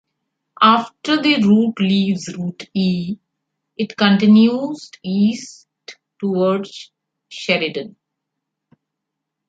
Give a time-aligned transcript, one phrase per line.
[0.59, 3.19] After the route leaves Route E,
[3.77, 5.67] it continues east
[6.19, 6.91] towards
[7.29, 7.95] Sheridan.